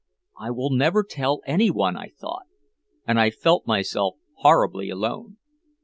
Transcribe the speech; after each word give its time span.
"I 0.39 0.49
will 0.49 0.71
never 0.71 1.03
tell 1.03 1.41
anyone," 1.45 1.95
I 1.95 2.07
thought. 2.19 2.47
And 3.07 3.19
I 3.19 3.29
felt 3.29 3.67
myself 3.67 4.15
horribly 4.37 4.89
alone. 4.89 5.37